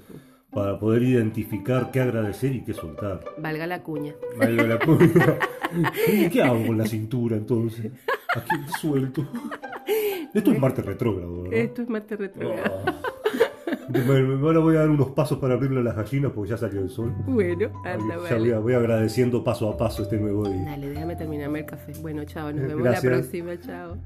para 0.50 0.80
poder 0.80 1.04
identificar 1.04 1.92
qué 1.92 2.02
agradecer 2.02 2.56
y 2.56 2.64
qué 2.64 2.74
soltar. 2.74 3.24
Valga 3.38 3.68
la 3.68 3.84
cuña. 3.84 4.14
Valga 4.38 4.64
la 4.64 4.80
cuña. 4.80 5.38
¿Y 6.08 6.30
qué 6.30 6.44
hago 6.44 6.66
con 6.68 6.78
la 6.78 6.86
cintura 6.86 7.38
entonces? 7.38 7.92
Aquí 8.36 8.56
suelto. 8.80 9.28
Esto 10.34 10.52
es 10.52 10.60
Marte 10.60 10.82
retrógrado, 10.82 11.44
¿verdad? 11.44 11.60
Esto 11.60 11.82
es 11.82 11.90
Marte 11.90 12.16
retrógrado. 12.16 12.84
Ah. 14.12 14.44
Ahora 14.44 14.60
voy 14.60 14.76
a 14.76 14.80
dar 14.80 14.90
unos 14.90 15.10
pasos 15.10 15.38
para 15.40 15.54
abrirle 15.54 15.80
a 15.80 15.84
las 15.84 15.96
gallinas 15.96 16.32
porque 16.34 16.50
ya 16.50 16.58
salió 16.58 16.82
el 16.82 16.90
sol. 16.90 17.14
Bueno, 17.26 17.70
anda, 17.86 18.16
Ya 18.30 18.38
voy, 18.38 18.52
voy, 18.52 18.74
agradeciendo 18.74 19.44
paso 19.44 19.70
a 19.70 19.78
paso 19.78 20.04
este 20.04 20.18
nuevo 20.18 20.48
día. 20.48 20.64
Dale, 20.66 20.90
déjame 20.90 21.16
terminarme 21.16 21.60
el 21.60 21.66
café. 21.66 21.94
Bueno, 22.02 22.24
chao, 22.26 22.52
nos 22.52 22.68
vemos 22.68 22.84
la 22.84 23.00
próxima, 23.02 23.60
chao. 23.60 23.98